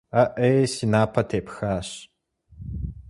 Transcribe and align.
АӀей, 0.21 0.63
си 0.73 0.85
напэр 0.91 1.25
тепхащ! 1.29 1.89